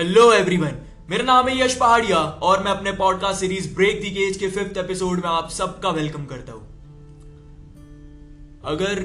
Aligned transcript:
Hello 0.00 0.32
everyone 0.32 0.76
मेरा 1.10 1.24
नाम 1.24 1.48
है 1.48 1.56
यश 1.58 1.74
पहाड़िया 1.76 2.18
और 2.18 2.62
मैं 2.64 2.70
अपने 2.70 2.92
podcast 2.92 3.40
series 3.40 3.74
break 3.74 4.00
the 4.00 4.10
cage 4.10 4.36
के 4.36 4.48
फिफ्थ 4.48 4.76
एपिसोड 4.76 5.16
में 5.16 5.28
आप 5.28 5.50
सबका 5.50 5.90
वेलकम 5.90 6.24
करता 6.24 6.52
हूँ। 6.52 6.62
अगर 8.64 9.00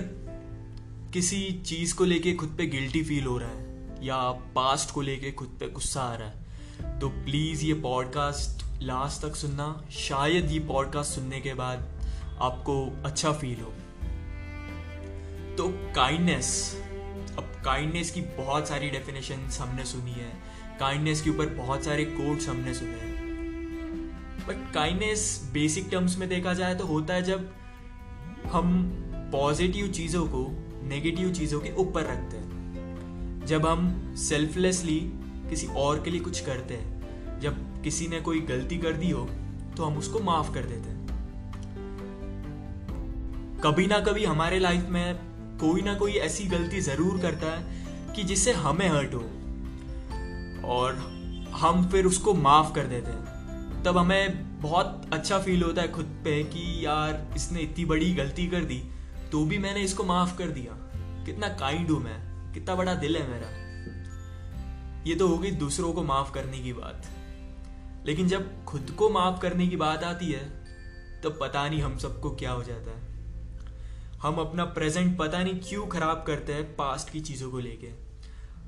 किसी 1.14 1.42
चीज़ 1.66 1.96
को 1.96 2.06
लेके 2.06 2.34
खुद 2.34 2.56
पे 2.58 2.68
गिल्टी 2.68 3.04
फील 3.04 3.26
हो 3.26 3.38
रहा 3.38 3.50
है 3.50 4.06
या 4.06 4.18
पास्ट 4.56 4.92
को 4.92 5.02
लेके 5.02 5.32
खुद 5.32 5.58
पे 5.60 5.70
गुस्सा 5.70 6.02
आ 6.02 6.16
रहा 6.16 6.28
है 6.28 7.00
तो 7.00 7.10
प्लीज़ 7.10 7.66
ये 7.66 7.74
पॉडकास्ट 7.74 8.66
लास्ट 8.84 9.26
तक 9.26 9.36
सुनना। 9.36 9.70
शायद 9.92 10.52
ये 10.52 10.60
पॉडकास्ट 10.60 11.12
सुनने 11.12 11.42
के 11.42 11.54
बाद 11.54 11.88
आपको 12.42 13.04
अच्छा 13.06 13.32
फील 13.34 13.60
हो। 13.60 13.74
तो 15.58 15.70
काइंडनेस 15.96 16.78
अब 17.38 17.56
काइंडनेस 17.66 18.12
की 18.12 18.22
बहुत 18.22 18.68
सारी 18.68 18.90
डेफिनेशन 18.90 19.50
हमने 19.60 19.86
सुनी 19.86 20.12
है। 20.12 20.65
काइंडनेस 20.80 21.22
के 21.22 21.30
ऊपर 21.30 21.50
बहुत 21.56 21.84
सारे 21.84 22.06
कोड्स 22.06 22.48
हमने 22.50 22.74
सुने 22.74 22.92
हैं। 22.92 23.14
बट 24.48 24.74
काइंडनेस 24.74 25.50
बेसिक 25.54 25.88
टर्म्स 25.92 26.18
में 26.18 26.28
देखा 26.30 26.54
जाए 26.54 26.76
तो 26.76 26.86
होता 26.86 27.14
है 27.14 27.24
जब 27.24 27.50
हम 28.52 28.74
पॉजिटिव 29.32 29.88
चीज़ों 29.92 30.26
को 30.28 30.48
नेगेटिव 30.84 31.32
चीज़ों 31.34 31.60
के 31.60 31.72
ऊपर 31.74 32.04
रखते 32.04 32.38
हैं। 32.38 33.46
जब 33.46 33.66
हम 33.66 34.16
सेल्फलेसली 34.20 35.00
किसी 35.50 35.68
और 35.78 36.02
के 36.04 36.12
लिए 36.12 36.20
कुछ 36.22 36.40
करते 36.40 36.74
हैं, 36.74 37.40
जब 37.40 37.82
किसी 37.84 38.08
ने 38.08 38.20
कोई 38.22 38.40
गलती 38.44 38.78
कर 38.78 38.94
दी 38.94 39.10
हो 39.12 39.24
तो 39.78 39.84
हम 39.84 39.98
उसको 39.98 40.20
माफ़ 40.22 40.54
कर 40.54 40.66
देते 40.66 40.90
हैं। 40.90 41.04
कभी 43.64 43.86
ना 43.88 44.00
कभी 44.00 44.26
हमारे 44.26 44.60
लाइफ 44.60 44.90
में 44.90 45.16
कोई 45.60 45.82
ना 45.82 45.94
कोई 45.94 46.12
ऐसी 46.22 46.44
गलती 46.48 46.82
ज़रूर 46.82 47.20
करता 47.22 47.52
है 47.52 48.14
कि 48.16 48.24
जिससे 48.24 48.52
हमें 48.54 48.88
हर्ट 48.90 49.14
हो। 49.14 49.24
और 50.66 50.96
हम 51.54 51.88
फिर 51.90 52.06
उसको 52.06 52.34
माफ़ 52.34 52.74
कर 52.74 52.88
देते 52.88 53.12
हैं। 53.12 53.84
तब 53.84 53.98
हमें 53.98 54.62
बहुत 54.62 55.10
अच्छा 55.14 55.40
फील 55.40 55.64
होता 55.64 55.82
है 55.82 55.92
खुद 55.92 56.06
पे 56.24 56.44
कि 56.44 56.86
यार, 56.86 57.34
इसने 57.36 57.60
इतनी 57.60 57.86
बड़ी 57.86 58.14
गलती 58.14 58.48
कर 58.48 58.64
दी 58.64 58.82
तो 59.32 59.46
भी 59.46 59.58
मैंने 59.58 59.82
इसको 59.82 60.04
माफ़ 60.04 60.38
कर 60.38 60.48
दिया। 60.48 60.74
कितना 61.26 61.48
काइंड 61.50 61.92
हूँ 61.92 62.00
मैं, 62.04 62.54
कितना 62.54 62.76
बड़ा 62.76 62.94
दिल 62.94 63.18
है 63.18 63.28
मेरा। 63.30 63.50
ये 65.08 65.16
तो 65.16 65.28
हो 65.28 65.38
गई 65.38 65.52
दूसरों 65.52 65.94
को 65.94 66.04
माफ़ 66.04 66.32
करने 66.34 66.60
की 66.60 66.74
बात। 66.74 67.06
लेकिन 68.06 68.28
जब 68.28 68.64
खुद 68.66 68.92
को 68.92 69.10
माफ़ 69.10 69.40
करने 69.42 69.68
की 69.68 69.78
बात 69.78 70.04
आती 70.04 70.32
है 70.32 70.44
तो 71.24 71.30
पता 71.32 71.68
नहीं 71.70 71.82
हम 71.82 71.98
सबको 71.98 72.30
क्या 72.32 72.52
हो 72.52 72.64
जाता 72.64 72.92
है। 72.92 73.14
हम 74.22 74.36
अपना 74.36 74.66
प्रेजेंट 74.66 75.18
पता 75.18 75.44
नहीं 75.44 75.60
क्यों 75.60 75.88
खराब 75.88 76.24
करते 76.28 76.54
हैं 76.54 76.76
पास्ट 76.76 77.10
की 77.10 77.20
चीज़ों 77.20 77.52
को 77.52 77.60
लेके। 77.60 78.05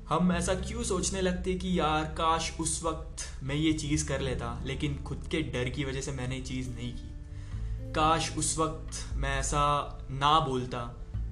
हम 0.08 0.32
ऐसा 0.32 0.54
क्यों 0.54 0.82
सोचने 0.82 1.20
लगते 1.20 1.54
कि 1.54 1.80
यार, 1.80 2.04
काश 2.04 2.60
उस 2.60 2.82
वक्त 2.84 3.42
मैं 3.42 3.54
ये 3.54 3.72
चीज़ 3.72 4.08
कर 4.08 4.20
लेता, 4.20 4.62
लेकिन 4.66 5.02
खुद 5.02 5.28
के 5.30 5.42
डर 5.42 5.68
की 5.68 5.84
वजह 5.84 6.00
से 6.00 6.12
मैंने 6.12 6.36
ये 6.36 6.42
चीज़ 6.42 6.68
नहीं 6.70 6.92
की। 6.92 7.92
काश 7.92 8.36
उस 8.36 8.58
वक्त 8.58 9.14
मैं 9.14 9.38
ऐसा 9.38 9.98
ना 10.10 10.40
बोलता 10.40 10.80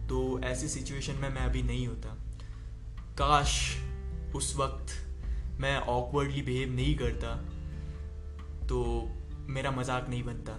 तो 0.09 0.41
ऐसी 0.45 0.69
सिचुएशन 0.69 1.13
में 1.13 1.29
मैं 1.29 1.43
अभी 1.43 1.63
नहीं 1.63 1.87
होता। 1.87 2.09
काश 3.19 3.77
उस 4.35 4.57
वक्त 4.57 4.93
मैं 5.61 5.77
ऑकवर्डली 5.77 6.43
बिहेव 6.43 6.73
नहीं 6.73 6.95
करता 6.97 7.37
तो 8.67 9.09
मेरा 9.49 9.71
मज़ाक 9.71 10.09
नहीं 10.09 10.23
बनता। 10.23 10.53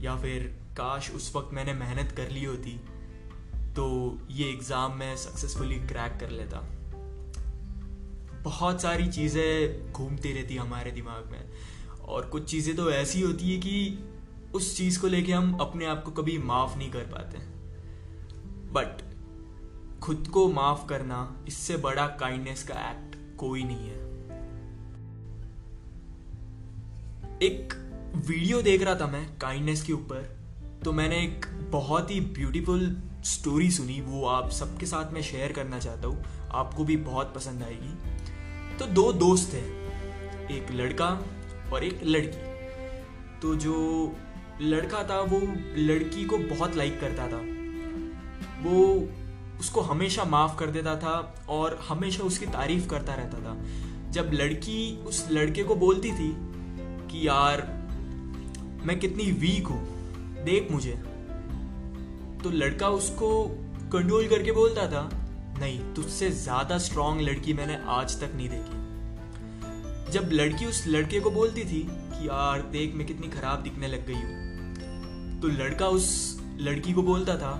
या 0.00 0.16
फिर 0.16 0.42
काश 0.76 1.10
उस 1.10 1.36
वक्त 1.36 1.54
मैंने 1.54 1.72
मेहनत 1.74 2.12
कर 2.12 2.30
ली 2.30 2.44
होती 2.44 2.80
तो 3.76 4.18
ये 4.30 4.48
एग्ज़ाम 4.50 4.92
में 4.92 5.16
सक्सेसफुली 5.16 5.74
क्रैक 5.74 6.16
कर 6.20 6.30
लेता। 6.30 6.60
बहुत 8.42 8.82
सारी 8.82 9.06
चीज़ें 9.08 9.92
घूमती 9.92 10.32
रहती 10.32 10.56
हमारे 10.56 10.90
दिमाग 10.90 11.30
में। 11.32 11.50
और 12.04 12.26
कुछ 12.26 12.44
चीज़ें 12.44 12.76
तो 12.76 12.90
ऐसी 12.90 13.20
होती 13.20 13.54
है 13.54 13.58
कि 13.60 14.04
उस 14.54 14.76
चीज़ 14.76 15.00
को 15.00 15.06
लेके 15.06 15.32
हम 15.32 15.52
अपने 15.54 15.86
आप 15.86 16.02
को 16.04 16.10
कभी 16.10 16.38
माफ़ 16.38 16.78
नहीं 16.78 16.90
कर 16.90 17.04
पाते। 17.04 17.38
बट 18.72 19.02
खुद 20.00 20.28
को 20.28 20.48
माफ़ 20.48 20.86
करना 20.86 21.18
इससे 21.48 21.76
बड़ा 21.76 22.06
काइंडनेस 22.06 22.62
का 22.62 22.74
एक्ट 22.90 23.16
कोई 23.36 23.64
नहीं 23.64 23.88
है। 23.88 24.04
एक 27.42 27.74
वीडियो 28.26 28.62
देख 28.62 28.82
रहा 28.82 28.94
था 28.94 29.06
मैं 29.06 29.38
काइंडनेस 29.38 29.82
के 29.82 29.92
ऊपर। 29.92 30.36
तो 30.84 30.92
मैंने 30.92 31.16
एक 31.16 31.46
बहुत 31.70 32.10
ही 32.10 32.20
ब्यूटीफुल 32.20 33.02
स्टोरी 33.26 33.70
सुनी, 33.70 34.00
वो 34.00 34.26
आप 34.26 34.50
सबके 34.50 34.86
साथ 34.86 35.12
मैं 35.12 35.22
शेयर 35.22 35.52
करना 35.52 35.78
चाहता 35.78 36.08
हूँ। 36.08 36.24
आपको 36.52 36.84
भी 36.84 36.96
बहुत 36.96 37.34
पसंद 37.34 37.62
आएगी। 37.62 37.98
तो 38.78 38.86
दो 38.86 39.12
दोस्त 39.12 39.52
थे 39.52 39.58
एक 40.56 40.66
लड़का 40.70 41.22
और 41.72 41.84
एक 41.84 42.00
लड़की। 42.04 42.56
तो 43.40 43.54
जो 43.54 44.16
लड़का 44.60 45.04
था, 45.04 45.20
वो 45.20 45.40
लड़की 45.76 46.24
को 46.24 46.38
बहुत 46.38 46.76
लाइक 46.76 47.00
करता 47.00 47.28
था। 47.28 47.42
वो 48.62 49.08
उसको 49.60 49.80
हमेशा 49.80 50.24
माफ़ 50.24 50.58
कर 50.58 50.66
देता 50.66 50.96
था 50.96 51.44
और 51.48 51.84
हमेशा 51.88 52.24
उसकी 52.24 52.46
तारीफ़ 52.46 52.88
करता 52.88 53.14
रहता 53.14 53.38
था। 53.38 53.62
जब 54.10 54.30
लड़की 54.32 55.04
उस 55.04 55.28
लड़के 55.30 55.64
को 55.64 55.74
बोलती 55.74 56.12
थी 56.12 56.36
कि, 57.10 57.28
यार, 57.28 57.62
मैं 58.84 58.98
कितनी 58.98 59.32
वीक 59.32 59.66
हूँ, 59.66 59.84
देख 60.44 60.68
मुझे। 60.70 61.15
तो 62.46 62.50
लड़का 62.50 62.88
उसको 62.88 63.28
कंट्रोल 63.92 64.28
करके 64.28 64.52
बोलता 64.52 64.86
था, 64.86 65.08
नहीं, 65.60 65.94
तुझसे 65.94 66.30
ज़्यादा 66.30 66.78
स्ट्रांग 66.78 67.20
लड़की 67.20 67.52
मैंने 67.52 67.78
आज 67.86 68.20
तक 68.20 68.34
नहीं 68.34 68.48
देखी. 68.48 70.12
जब 70.12 70.28
लड़की 70.32 70.66
उस 70.66 70.84
लड़के 70.88 71.20
को 71.20 71.30
बोलती 71.30 71.60
थी 71.60 71.80
कि, 71.82 72.28
यार, 72.28 72.60
देख, 72.62 72.94
मैं 72.94 73.06
कितनी 73.06 73.28
खराब 73.28 73.62
दिखने 73.62 73.88
लग 73.88 74.06
गई 74.06 74.14
हूँ। 74.14 75.40
तो 75.40 75.48
लड़का 75.48 75.88
उस 75.88 76.38
लड़की 76.60 76.92
को 76.92 77.02
बोलता 77.02 77.36
था, 77.36 77.52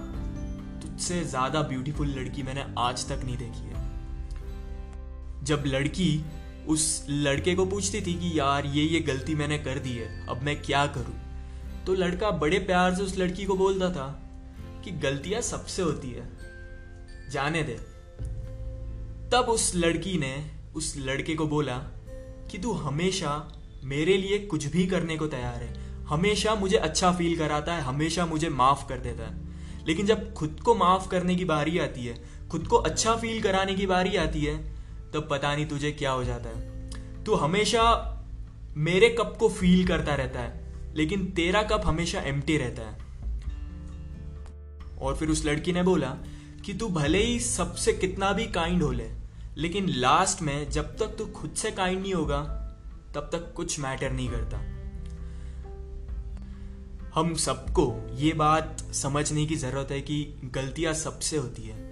तुझसे 0.83 1.25
ज़्यादा 1.25 1.63
ब्यूटीफुल 1.63 2.09
लड़की 2.09 2.43
मैंने 2.43 2.65
आज 2.79 3.09
तक 3.09 3.25
नहीं 3.25 3.37
देखी 3.37 3.67
है। 3.69 5.45
जब 5.45 5.63
लड़की 5.67 6.25
उस 6.69 7.07
लड़के 7.11 7.55
को 7.55 7.67
पूछती 7.67 8.01
थी 8.01 8.15
कि, 8.15 8.39
यार, 8.39 8.67
ये 8.67 8.85
ये 8.85 9.01
गलती 9.01 9.35
मैंने 9.35 9.59
कर 9.59 9.79
दी 9.79 9.93
है, 9.93 10.27
अब 10.29 10.43
मैं 10.43 10.63
क्या 10.63 10.87
करूँ? 10.87 11.17
तो 11.87 11.95
लड़का 11.95 12.31
बड़े 12.31 12.59
प्यार 12.59 12.95
से 12.95 13.03
उस 13.03 13.19
लड़की 13.19 13.45
को 13.45 13.55
बोलता 13.55 13.91
था 13.91 14.23
कि 14.87 14.93
गलतियाँ 14.93 15.41
सबसे 15.41 15.83
होती 15.83 16.11
है। 16.11 16.29
जाने 17.31 17.63
दे। 17.63 17.75
तब 19.31 19.47
उस 19.49 19.73
लड़की 19.75 20.19
ने, 20.19 20.51
उस 20.75 20.95
लड़के 20.97 21.35
को 21.35 21.47
बोला 21.47 21.79
कि 22.51 22.59
तू 22.59 22.73
हमेशा 22.73 23.53
मेरे 23.85 24.17
लिए 24.17 24.39
कुछ 24.39 24.67
भी 24.67 24.87
करने 24.87 25.17
को 25.17 25.27
तैयार 25.27 25.63
है। 25.63 26.03
हमेशा 26.05 26.55
मुझे 26.55 26.77
अच्छा 26.77 27.13
फील 27.13 27.39
कराता 27.39 27.75
है, 27.75 27.81
हमेशा 27.81 28.27
मुझे 28.27 28.49
माफ़ 28.49 28.89
कर 28.89 28.99
देता 28.99 29.25
है। 29.25 29.41
लेकिन 29.87 30.07
जब 30.07 30.35
खुद 30.35 30.61
को 30.65 30.75
माफ़ 30.75 31.09
करने 31.09 31.35
की 31.35 31.45
बारी 31.45 31.79
आती 31.79 32.07
है, 32.07 32.25
खुद 32.51 32.67
को 32.67 32.77
अच्छा 32.77 33.17
फील 33.17 33.43
कराने 33.43 33.75
की 33.75 33.87
बारी 33.87 34.17
आती 34.17 34.45
है, 34.45 34.75
तब 34.75 35.11
तो 35.13 35.21
पता 35.21 35.55
नहीं 35.55 35.67
तुझे 35.67 35.93
क्या 35.93 36.11
हो 36.11 36.25
जाता 36.25 36.49
है। 36.49 36.91
तू 37.25 37.35
हमेशा 37.35 38.13
मेरे 38.77 39.09
कप 39.09 39.37
को 39.41 39.49
फील 39.49 39.87
करता 39.87 40.15
रहता 40.15 40.41
है, 40.41 40.73
लेकिन 40.97 41.27
तेरा 41.27 41.63
कप 41.63 41.83
हमेशा 41.85 42.21
एम्प्टी 42.21 42.57
रहता 42.57 42.83
है। 42.83 43.06
और 45.01 45.17
फिर 45.17 45.29
उस 45.29 45.45
लड़की 45.45 45.73
ने 45.73 45.83
बोला 45.83 46.11
कि 46.65 46.75
तू 46.75 46.89
भले 46.89 47.23
ही 47.23 47.41
सबसे 47.41 47.93
कितना 47.93 48.33
भी 48.33 48.47
काइंड 48.47 48.83
हो 48.83 48.91
ले, 48.93 49.11
लेकिन 49.57 49.89
लास्ट 49.89 50.43
में 50.43 50.71
जब 50.71 50.97
तक 50.97 51.17
तू 51.19 51.27
खुद 51.27 51.55
से 51.55 51.71
काइंड 51.71 52.01
नहीं 52.03 52.15
होगा, 52.15 52.41
तब 53.15 53.29
तक 53.33 53.53
कुछ 53.57 53.81
मैटर 53.81 54.13
नहीं 54.13 54.29
करता। 54.29 54.59
हम 57.15 57.35
सबको 57.35 57.85
ये 58.17 58.33
बात 58.33 58.81
समझने 58.93 59.47
की 59.47 59.57
ज़रूरत 59.57 59.91
है 59.91 60.01
कि 60.01 60.41
गलतियाँ 60.45 60.95
सबसे 60.95 61.37
होती 61.37 61.63
है। 61.63 61.85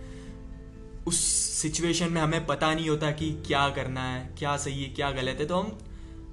उस 1.06 1.20
सिचुएशन 1.54 2.12
में 2.12 2.20
हमें 2.20 2.46
पता 2.46 2.74
नहीं 2.74 2.88
होता 2.88 3.10
कि 3.10 3.30
क्या 3.46 3.68
करना 3.68 4.02
है, 4.02 4.34
क्या 4.38 4.56
सही 4.56 4.82
है, 4.82 4.88
क्या 4.88 5.10
गलत 5.10 5.36
है 5.40 5.46
तो 5.46 5.56
हम 5.56 5.78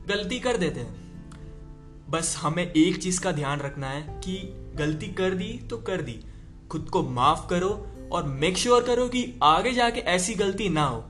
गलती 0.07 0.39
कर 0.39 0.57
देते 0.57 0.79
हैं। 0.79 2.09
बस 2.09 2.35
हमें 2.41 2.63
एक 2.63 2.97
चीज़ 2.97 3.21
का 3.21 3.31
ध्यान 3.31 3.59
रखना 3.59 3.89
है 3.89 4.21
कि 4.21 4.37
गलती 4.75 5.07
कर 5.07 5.33
दी 5.33 5.53
तो 5.69 5.77
कर 5.77 6.01
दी। 6.01 6.19
खुद 6.71 6.89
को 6.89 7.03
माफ़ 7.03 7.47
करो 7.49 7.69
और 8.11 8.23
मेक 8.23 8.57
श्योर 8.57 8.81
sure 8.81 8.87
करो 8.87 9.07
कि 9.07 9.39
आगे 9.43 9.71
जाके 9.71 9.99
ऐसी 9.99 10.33
गलती 10.35 10.69
ना 10.69 10.83
हो। 10.83 11.03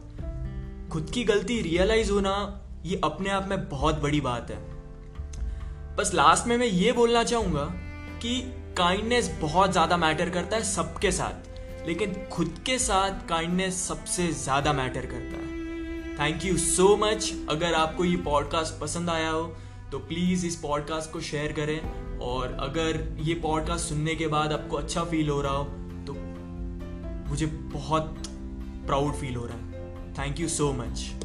खुद 0.91 1.11
की 1.13 1.23
गलती 1.23 1.61
रियलाइज़ 1.61 2.11
होना, 2.11 2.61
ये 2.85 3.01
अपने 3.03 3.29
आप 3.29 3.47
में 3.47 3.69
बहुत 3.69 4.01
बड़ी 4.01 4.21
बात 4.21 4.51
है। 4.51 4.57
बस 5.95 6.11
लास्ट 6.13 6.47
में 6.47 6.57
मैं 6.57 6.67
ये 6.67 6.91
बोलना 6.91 7.23
चाहूँगा 7.23 7.63
कि 8.21 8.41
काइंडनेस 8.77 9.37
बहुत 9.41 9.71
ज़्यादा 9.71 9.97
मैटर 9.97 10.29
करता 10.29 10.57
है 10.57 10.63
सबके 10.63 11.11
साथ, 11.11 11.33
लेकिन 11.87 12.15
खुद 12.31 12.55
के 12.65 12.79
साथ 12.79 13.27
काइंडनेस 13.29 13.87
सबसे 13.87 14.27
ज़्यादा 14.27 14.73
मैटर 14.73 15.05
करता 15.05 15.37
है। 15.37 15.49
थैंक 16.19 16.45
यू 16.45 16.57
सो 16.57 16.95
मच 16.97 17.33
अगर 17.49 17.73
आपको 17.73 18.05
ये 18.05 18.17
पॉडकास्ट 18.17 18.81
पसंद 18.81 19.09
आया 19.09 19.29
हो 19.29 19.53
तो 19.91 19.99
प्लीज़ 19.99 20.45
इस 20.45 20.55
पॉडकास्ट 20.55 21.11
को 21.11 21.21
शेयर 21.21 21.51
करें 21.51 21.79
और 22.19 22.53
अगर 22.53 23.17
ये 23.19 23.33
पॉडकास्ट 23.33 23.85
सुनने 23.85 24.15
के 24.15 24.27
बाद 24.27 24.51
आपको 24.51 24.77
अच्छा 24.77 25.03
फील 25.03 25.29
हो 25.29 25.41
रहा 25.41 25.51
हो 25.51 25.63
तो 26.07 26.13
मुझे 27.29 27.45
बहुत 27.45 28.23
प्राउड 28.87 29.13
फील 29.13 29.35
हो 29.35 29.45
रहा 29.45 29.57
है। 29.57 30.13
Thank 30.13 30.39
you 30.39 30.49
so 30.49 30.73
much 30.73 31.15